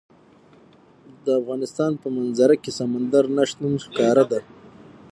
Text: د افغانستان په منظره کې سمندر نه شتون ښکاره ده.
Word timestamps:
د 1.25 1.27
افغانستان 1.39 1.91
په 2.01 2.07
منظره 2.17 2.55
کې 2.63 2.71
سمندر 2.79 3.23
نه 3.35 3.43
شتون 3.49 3.73
ښکاره 3.85 4.23
ده. 4.31 4.39